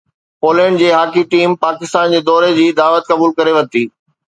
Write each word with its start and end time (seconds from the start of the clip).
Poland 0.45 0.79
جي 0.81 0.87
hockey 0.93 1.23
team 1.35 1.53
Pakistan 1.67 2.09
جي 2.15 2.23
دوري 2.33 2.51
جي 2.61 2.67
دعوت 2.83 3.13
قبول 3.13 3.39
ڪري 3.39 3.57
ورتي 3.61 3.87